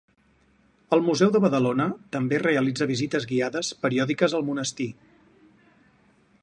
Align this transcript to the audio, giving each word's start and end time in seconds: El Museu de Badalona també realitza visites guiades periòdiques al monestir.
El 0.95 1.03
Museu 1.09 1.33
de 1.35 1.41
Badalona 1.43 1.87
també 2.17 2.39
realitza 2.45 2.89
visites 2.93 3.29
guiades 3.33 3.71
periòdiques 3.85 4.37
al 4.39 4.47
monestir. 4.53 4.93